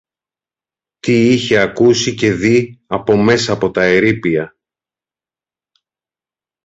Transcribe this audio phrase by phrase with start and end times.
[0.99, 4.55] τι είχε ακούσει και δει από μέσα από τα ερείπια